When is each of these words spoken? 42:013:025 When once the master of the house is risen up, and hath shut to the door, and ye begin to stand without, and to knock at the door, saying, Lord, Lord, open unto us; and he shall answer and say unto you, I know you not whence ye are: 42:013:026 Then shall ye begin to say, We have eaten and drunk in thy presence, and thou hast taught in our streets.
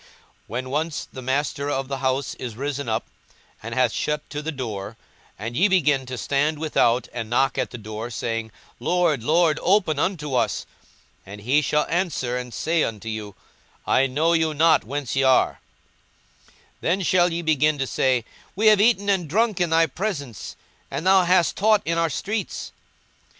42:013:025 0.01 0.09
When 0.47 0.69
once 0.71 1.07
the 1.13 1.21
master 1.21 1.69
of 1.69 1.87
the 1.87 1.99
house 1.99 2.33
is 2.39 2.55
risen 2.55 2.89
up, 2.89 3.05
and 3.61 3.75
hath 3.75 3.91
shut 3.93 4.27
to 4.31 4.41
the 4.41 4.51
door, 4.51 4.97
and 5.37 5.55
ye 5.55 5.67
begin 5.67 6.07
to 6.07 6.17
stand 6.17 6.57
without, 6.57 7.07
and 7.13 7.27
to 7.27 7.29
knock 7.29 7.55
at 7.59 7.69
the 7.69 7.77
door, 7.77 8.09
saying, 8.09 8.51
Lord, 8.79 9.21
Lord, 9.23 9.59
open 9.61 9.99
unto 9.99 10.33
us; 10.33 10.65
and 11.23 11.41
he 11.41 11.61
shall 11.61 11.85
answer 11.87 12.35
and 12.35 12.51
say 12.51 12.83
unto 12.83 13.09
you, 13.09 13.35
I 13.85 14.07
know 14.07 14.33
you 14.33 14.55
not 14.55 14.83
whence 14.83 15.15
ye 15.15 15.21
are: 15.21 15.59
42:013:026 16.47 16.53
Then 16.81 17.01
shall 17.03 17.31
ye 17.31 17.41
begin 17.43 17.77
to 17.77 17.85
say, 17.85 18.25
We 18.55 18.65
have 18.69 18.81
eaten 18.81 19.07
and 19.07 19.29
drunk 19.29 19.61
in 19.61 19.69
thy 19.69 19.85
presence, 19.85 20.55
and 20.89 21.05
thou 21.05 21.25
hast 21.25 21.55
taught 21.55 21.83
in 21.85 21.99
our 21.99 22.09
streets. 22.09 22.71